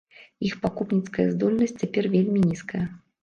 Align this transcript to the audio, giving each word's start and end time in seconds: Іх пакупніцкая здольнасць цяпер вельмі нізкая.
Іх 0.47 0.53
пакупніцкая 0.63 1.25
здольнасць 1.35 1.77
цяпер 1.83 2.09
вельмі 2.17 2.39
нізкая. 2.49 2.83